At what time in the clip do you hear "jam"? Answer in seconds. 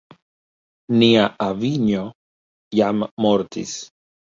2.83-3.07